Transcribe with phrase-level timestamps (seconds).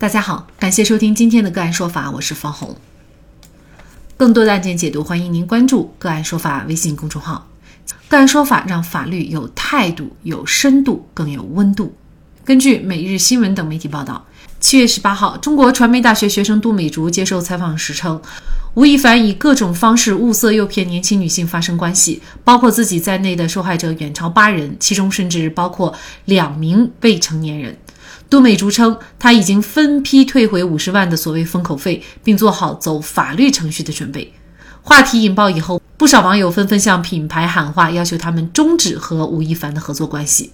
[0.00, 2.76] 大家好，感谢收听今天的个案说法，我是方红。
[4.16, 7.48] 更多的案件解读，欢迎您关注“个案说法”微信公众号。
[8.06, 11.92] 个案说法让法律有态度、有深度、更有温度。
[12.44, 14.24] 根据每日新闻等媒体报道，
[14.60, 18.22] 七月十八号，中国传媒大学学生杜美竹接受采访时称，
[18.74, 25.92] 吴亦凡以各种方式物色、诱骗年轻女性发生关系，包括自己在内的受害者远超八人，其中甚至包括
[26.26, 27.76] 两名未成年人。
[28.30, 34.32] 杜美竹称，他已经分批退回五十万的所谓封口费，并做好走法律程序的准备。
[34.82, 40.52] 话题引爆以后，不少网友纷纷向品牌喊话，要求他们终止和吴亦凡的合作关系。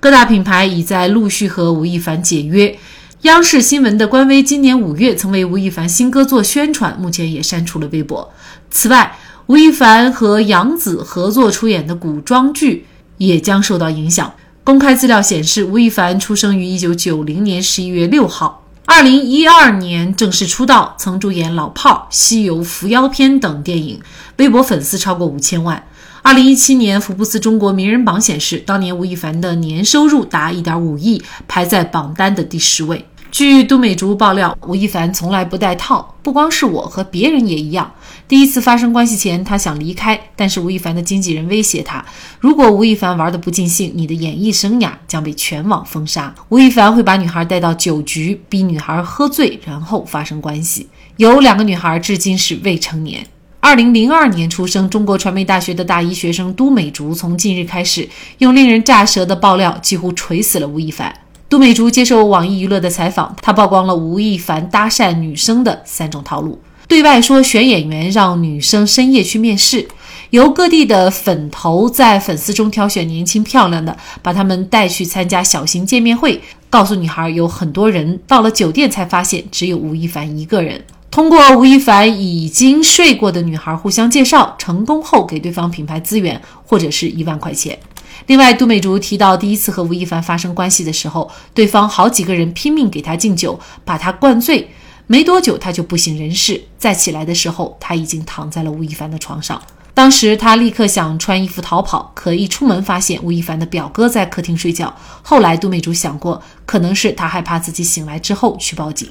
[0.00, 2.76] 各大品牌已在陆续和吴亦凡解约。
[3.22, 8.30] 央视新闻的官微今年五月曾为吴亦凡新歌做宣传，目前也删除了微博。
[8.70, 12.86] 此外，吴亦凡和杨紫合作出演的古装剧
[13.18, 14.32] 也将受到影响。
[14.64, 24.00] 公开资料显示，吴亦凡出生于一九九零年十一月六号，二零一二年正式出道，曾主演《老炮儿》《西游伏妖篇》等电影，
[24.38, 25.86] 微博粉丝超过五千万。
[26.22, 33.04] 二零一七年，福布斯中国名人榜显示，当年吴亦凡的年收入达一点五亿，排在榜单的第十位。
[33.34, 37.90] 据都美竹爆料，吴亦凡从来不带套，不光是我和别人也一样。
[38.28, 42.04] 第一次发生关系前，他想离开，但是吴亦凡的经纪人威胁他，
[42.38, 46.32] 如果吴亦凡玩的不尽兴，你的演艺生涯将被全网封杀。
[46.48, 50.88] 吴亦凡会把女孩带到酒局，逼女孩喝醉，然后发生关系。
[51.16, 53.26] 有两个女孩至今是未成年。
[53.58, 61.12] 二零零二年出生，中国传媒大学的大一学生都美竹，从近日开始用令人炸舌的爆料，几乎锤死了吴亦凡。
[61.48, 69.86] 都美竹接受网易娱乐的采访，她曝光了吴亦凡搭讪女生的三种套路：对外说选演员，让女生深夜去面试；
[70.30, 80.82] 由各地的粉头在粉丝中挑选年轻漂亮的，把他们带去参加小型见面会，告诉女孩有很多人，到了酒店才发现只有吴亦凡一个人。
[81.10, 87.78] 通过吴亦凡已经睡过的女孩互相介绍，成功后给对方品牌资源或者是一万块钱。
[88.26, 94.70] 另外，杜美竹提到第一次和吴亦凡发生关系的时候，对方好几个人拼命给他敬酒，把他灌醉，
[95.06, 96.62] 没多久他就不省人事。
[96.78, 99.60] 再起来的时候，他已经躺在了吴亦凡的床上。
[99.92, 104.92] 当时他立刻想穿衣服逃跑，可一出门发现吴亦凡的表哥在客厅睡觉。
[105.22, 109.08] 后来杜美竹想过，可能是他害怕自己醒来之后去报警。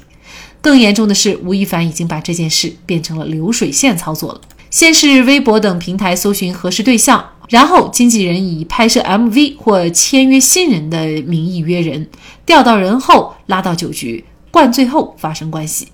[0.60, 4.40] 更严重的是，吴亦凡已经把这件事变成了流水线操作了。
[4.74, 12.08] 先是微博等平台搜寻合适对象，然后经纪人以拍摄 MV 或签约新人的名义约人，
[12.44, 15.86] 钓到人后拉到酒局，灌醉后发生关系。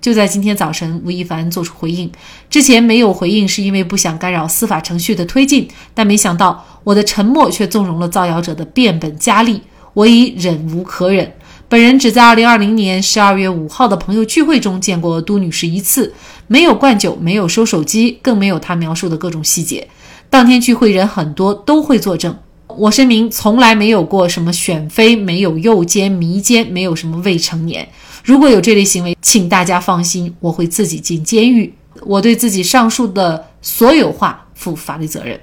[0.00, 2.08] 就在今天早晨，吴亦凡做出回应，
[2.48, 9.60] 之前没有回应是因为不想干扰司法程序的推进，但没想到我的沉默却纵容了造谣者的变本加厉，
[9.94, 11.32] 我已忍无可忍。
[11.70, 16.14] 本人只在二零二零年十二月五号的朋友聚会中见过都女士一次，
[16.46, 19.86] 没有灌酒，没有收手机，更没有她描述的各种细节。
[20.30, 22.34] 当天聚会人很多，都会作证。
[22.68, 27.86] 我声明，从来没有过什么选妃，没有诱奸、迷奸，没有什么未成年。
[28.24, 31.70] 如果有这类行为，请大家放心，我会自己进监狱。
[32.00, 35.38] 我对自己上述的所有话负法律责任。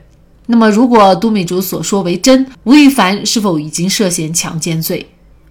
[0.48, 5.06] 那么，如果都美竹所说为真，吴亦凡是否已经涉嫌强奸罪？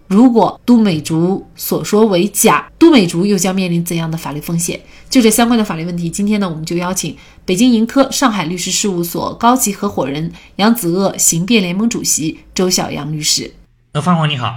[0.07, 4.81] 如果都美竹所说为假，都美竹又将面临怎样的法律风险？
[5.09, 13.53] 就这相关的法律问题，今天呢，我们就邀请北京盈科上海律师事务所高级合伙人、扬子鳄刑辩联盟主席周小阳律师。
[13.93, 14.53] 呃，方红你好，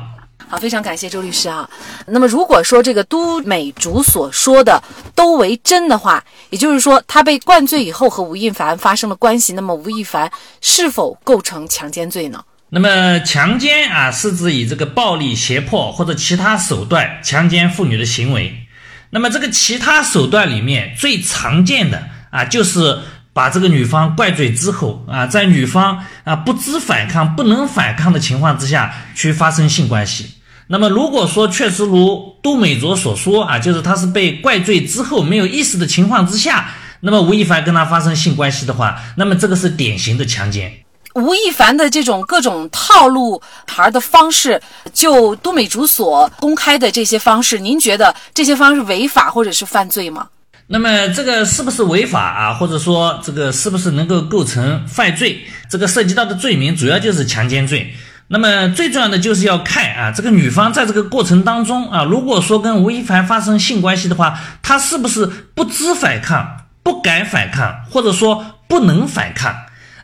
[0.50, 1.70] 好，非常感谢周律师啊。
[2.08, 4.84] 那么，如果说这个都美竹所说的
[5.16, 12.44] 都为真的话，也就是说他被灌醉以后和吴亦凡发生了关系，那么吴亦凡是否构成强奸罪呢？
[12.70, 18.68] 那么强奸啊，是指以这个暴力、胁迫或者其他手段强奸妇女的行为。
[19.10, 23.00] 那么这个其他手段里面最常见的啊，就是
[23.32, 30.34] 把这个女方灌醉之后啊，在女方啊不知反抗、不能反抗的情况之下去发生性关系。
[30.68, 40.70] 那么如果说确实如杜美卓所说啊，就是他是被灌醉之后没有意识的情况之下，那么吴亦凡跟她发生性关系的话，那么这个是典型的强奸。
[41.18, 44.62] 吴亦凡的这种各种套路牌的方式，
[44.94, 50.28] 就都美竹所公开的这些方式，您觉得这些方式违法或者是犯罪吗？
[50.68, 52.54] 那么这个是不是违法啊？
[52.54, 55.42] 或者说这个是不是能够构成犯罪？
[55.70, 57.92] 这个涉及到的罪名主要就是强奸罪。
[58.28, 66.46] 那么最重要的就是要看啊，这个女方在这个过程当中啊，如果说跟吴亦凡发生性关系的话，她是不是不知反抗、
[66.84, 69.56] 不敢反抗，或者说不能反抗？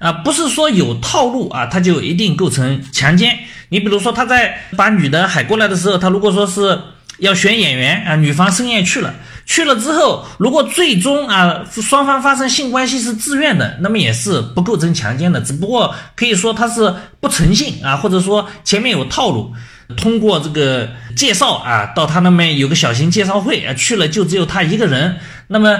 [0.04, 3.40] 啊，不是说有套路啊，他就一定构成强奸。
[3.70, 6.78] 你比如说，他在把女的喊过来的时候，他如果说是
[7.20, 9.16] 要选演员啊，女方申愿去了，
[9.46, 19.54] 去了之后，如果最终啊双方发生性关系是自愿的，那么也是不构成强奸的，只不过可以说他是不诚信啊，或者说前面有套路，
[19.96, 25.18] 通过这个介绍啊，到他那边有个小型介绍会啊，去了就只有他一个人，
[25.48, 25.80] 那么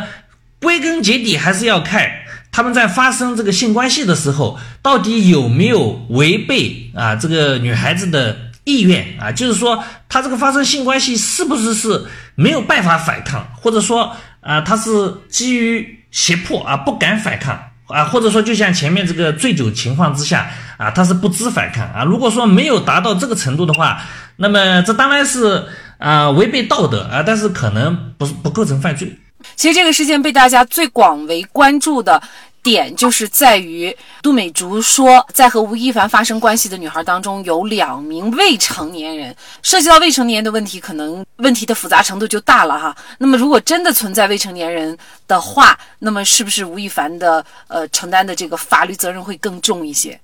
[0.62, 2.10] 归根结底还是要看
[2.54, 8.38] 他们在发生这个性关系的时候，到底有没有违背啊这个女孩子的。
[8.66, 12.06] 意愿啊，就是说他这个发生性关系是不是是
[12.36, 22.06] 没有办法反抗，或者说啊他是基于胁迫啊不敢反抗啊，或者说就像前面这个醉酒情况之下啊他是不知反抗啊。
[22.06, 24.02] 如果说没有达到这个程度的话，
[24.38, 25.66] 那么这当然是
[25.98, 29.14] 啊违背道德啊，但是可能不不构成犯罪。
[29.56, 32.22] 其实这个事件被大家最广为关注的。
[32.64, 42.96] 点就是在于杜美竹说，在和吴亦凡发生关系的女孩当中有两名未成年人，涉及到未成年的问题，可能问题的复杂程度就大了哈。
[43.18, 44.98] 那么如果真的存在未成年人
[45.28, 50.18] 的话，那么是不是吴亦凡的呃承担的这个法律责任会更重一些？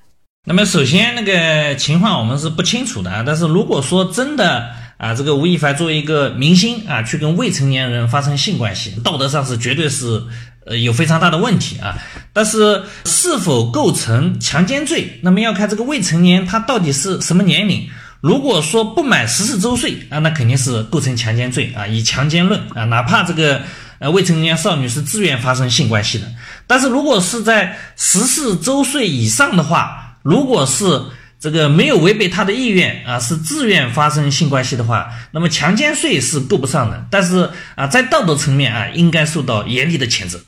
[0.48, 10.22] 那么首先那个情况我们是不清楚的，但是如果说真的啊，这个吴亦凡作为一个明星啊，去跟未成年人发生性关系，道德上是绝对是。
[10.66, 11.98] 呃，有非常大的问题啊，
[12.32, 17.90] 但是是否构成强奸罪，那么要看这个未成年他到底是什么年龄。
[18.22, 23.62] 如果说不满十四周岁啊，那肯定是构成强奸罪啊，以强奸论啊，哪怕这个
[23.98, 26.28] 呃未成年少女是自愿发生性关系的。
[26.68, 31.02] 但是如果是在十四周岁以上的话，如果是
[31.40, 37.06] 这个没有违背他的意愿啊，是自愿发生性关系的话，那么强奸罪是够不上的。
[37.10, 40.40] 但是啊，在道德层面啊，应该受到严厉的谴责。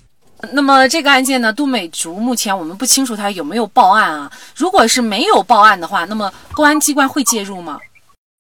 [0.54, 4.32] 那么这个案件呢，杜美竹目前我们不清楚她有没有报案啊。
[4.56, 7.80] 如果是没有报案的话，那么公安机关会介入吗？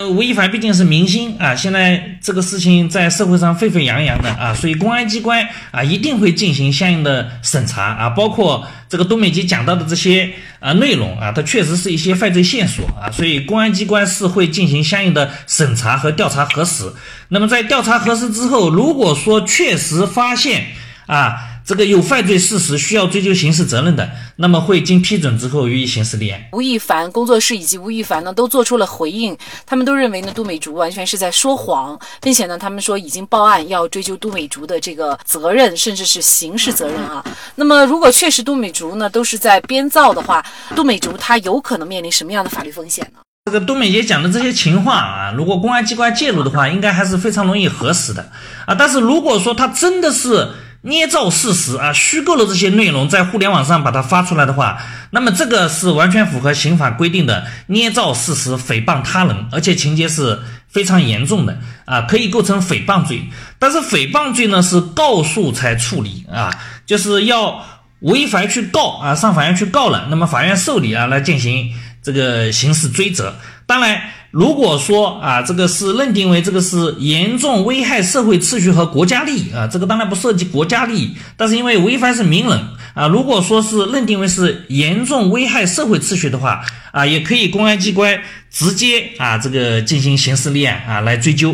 [0.09, 16.91] 吴亦凡毕竟是明星啊，现在这个事情在社会上沸沸扬扬的啊，所以公安机关啊一定会进行相应的审查啊，包括这个杜美吉讲到的这些啊内容啊，它确实是一些犯罪线索啊，所以公安机关是会进行相应的审查和调查核实。
[17.29, 20.65] 那么在调查核实之后，如果说确实发现
[21.05, 21.47] 啊。
[21.65, 26.41] 这个有犯罪事实需要追究刑事责任的，那么会经批准之后予以刑事立案。
[26.53, 37.23] 吴亦凡工作室以及吴亦凡呢都做出了回应，他们都认为呢杜美竹完全是在说谎，并且呢他们说已经报案要追究杜美竹的这个责任，甚至是刑事责任啊。
[37.55, 40.43] 那么如果确实杜美竹呢都是在编造的话，
[40.75, 43.19] 杜美竹她有可能面临什么样的法律风险呢？
[43.45, 48.31] 这个杜美杰讲的这些情况啊，如果公安机关介入的话，应该还是非常容易核实的
[48.65, 48.75] 啊。
[48.75, 50.49] 但是如果说他真的是，
[50.81, 54.81] 捏造事实啊，虚构了这些内容，在互联网上把它发出来的话，
[55.11, 63.21] 那么这个是完全符合刑法规定的捏造事实、诽谤他人，而且情节是非常严重的啊，可以构成诽谤罪。
[63.59, 66.51] 但是诽谤罪呢是告诉才处理啊，
[66.87, 67.63] 就是要
[67.99, 73.35] 吴亦凡去告啊，上法院去告了，那么法院受理啊，来进行这个刑事追责。
[73.67, 74.01] 当然。
[74.31, 82.57] 如果说啊，这个是认定为这个是严重危害社会秩序和国家利益啊，这个当然不涉及国家利益，但是因为吴亦凡是名人
[82.93, 86.63] 啊，如果说是认定为是严重危害社会秩序的话
[86.93, 91.49] 啊，也可以公安机关直接啊这个进行刑事立案啊来追究，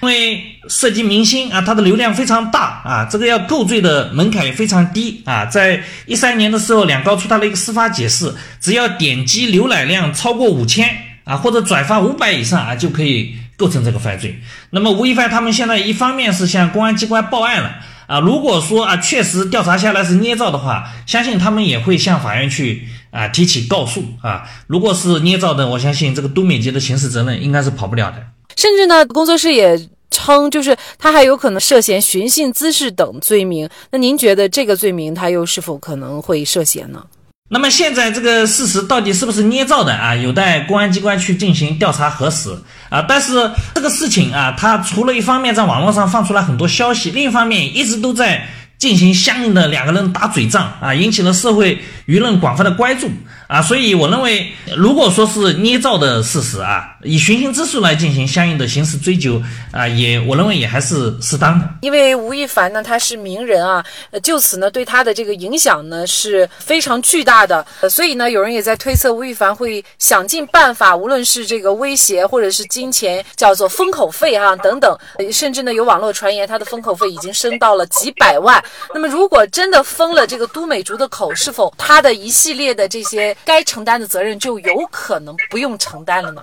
[0.00, 10.88] 因为涉及明星啊，他的流量非常大啊，这个要构罪的门槛也非常低啊，在一三年的时候，两高出台了一个司法解释，只要点击浏览量超过五千。
[11.24, 14.40] 啊，或者转发五百以上啊，就可以构成这个犯罪。
[14.70, 17.70] 那么吴亦凡他们现在一方面是向公安机关报案了
[18.06, 24.42] 啊，如果说啊确实调查下来是捏造的话，相信他们也会向法院去啊提起告诉啊。
[24.66, 28.16] 如果是捏造的，我相信这个都美杰的刑事责任应该是跑不了的。
[28.56, 33.66] 甚至呢，工作室也称，就是他还有可能涉嫌寻衅滋事等罪名。
[33.90, 37.02] 那您觉得这个罪名他又是否可能会涉嫌呢？
[37.48, 40.14] 那么现在这个事实到底是不是捏造的啊？
[40.14, 42.50] 有待公安机关去进行调查核实
[42.88, 43.04] 啊。
[43.08, 48.46] 但是这个事情啊，它除了一方面在网络上放出来很多消息，另一方面一直都在。
[48.78, 53.08] 进行相应的两个人打嘴仗啊，引起了社会舆论广泛的关注
[53.46, 61.68] 啊，所以我认为，如果说是捏造的事实啊，以寻衅滋事来进行相应的刑事追究啊，也我认为也还是适当的。
[61.82, 63.84] 因为吴亦凡呢，他是名人啊，
[64.22, 74.96] 就此呢，对他的这个影响呢是非常巨大的，所以呢，有人也在推测吴亦凡会想尽办法，无论是这个威胁或者是金钱，叫做封口费啊等等，
[75.30, 78.62] 甚至呢有网络传言他的封口费已经升到了几百万。
[78.94, 86.42] 那么，如果真的封了这个都美竹的口，是否他的一系列的这些该承担的责任就有可能不用承担了呢？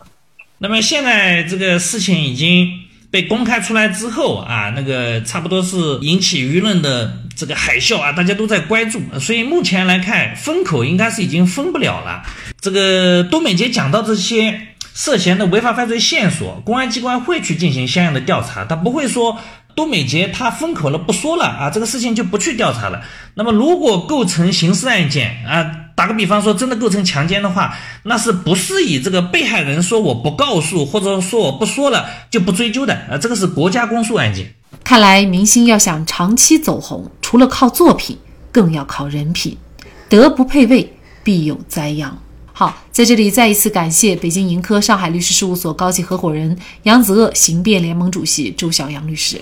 [0.57, 2.67] 那么现在这个事情已经
[3.09, 9.01] 被公开出来之后啊，那个差不多是引起舆论的这个海啸啊，大家都在关注。
[9.19, 12.23] 所以目前来看，封口应该是已经封不了了。
[12.59, 19.39] 这个多美杰讲到这些涉嫌的违法犯罪线索，公安机关会去进行相应的调查，他不会说。
[19.75, 23.01] 多美杰他封口了不说了啊，这个事情就不去调查了。
[23.35, 25.63] 那么如果构成刑事案件啊，
[25.99, 33.17] 打个比方说真的构成强奸的话，那是不是以这个被害人说我不告诉或者说我不说了就不追究的啊？
[33.17, 34.53] 这个是国家公诉案件。
[34.81, 38.17] 看来明星要想长期走红，除了靠作品，
[38.49, 39.57] 更要靠人品。
[40.07, 42.17] 德不配位，必有灾殃。
[42.53, 49.41] 好，在这里再一次感谢北京盈科上海律师事务所高级合伙人杨子鳄刑辩联盟主席周小阳律师。